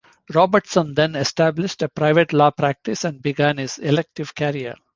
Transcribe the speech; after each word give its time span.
Robertson 0.33 0.95
then 0.95 1.15
established 1.15 1.83
a 1.83 1.87
private 1.87 2.33
law 2.33 2.49
practice 2.49 3.03
and 3.03 3.21
began 3.21 3.57
his 3.59 3.77
elective 3.77 4.33
career. 4.33 4.73